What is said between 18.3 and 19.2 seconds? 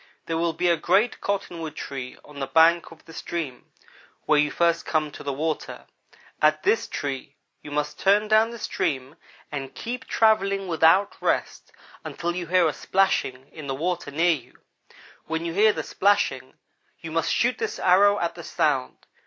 the sound.